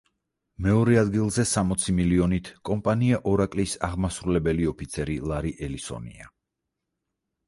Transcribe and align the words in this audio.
მეორე 0.67 0.95
ადგილზე 0.99 1.43
სამოცი 1.49 1.93
მილიონით 1.99 2.49
კომპანია 2.69 3.19
„ორაკლის“ 3.31 3.73
აღმასრულებელი 3.89 4.65
ოფიცერი 4.71 5.19
ლარი 5.33 5.53
ელისონია. 5.69 6.27